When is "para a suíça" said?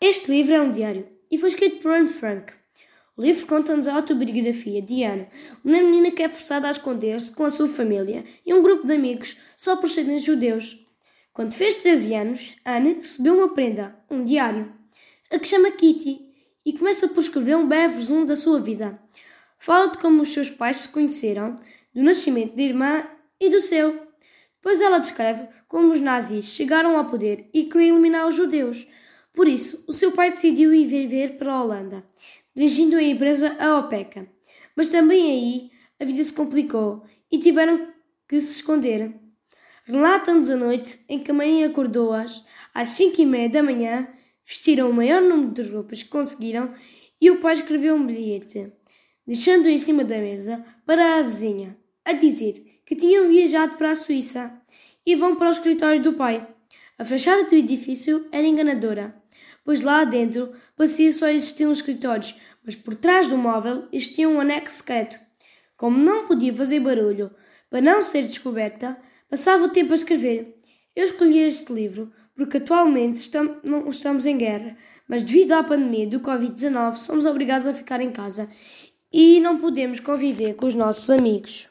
53.76-54.60